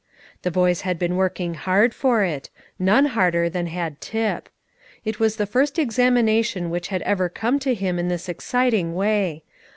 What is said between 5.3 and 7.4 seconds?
the first examination which had ever